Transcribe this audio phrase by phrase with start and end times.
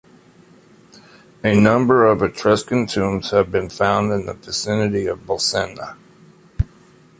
[1.43, 5.95] A number of Etruscan tombs have been found in the vicinity of Bolsena.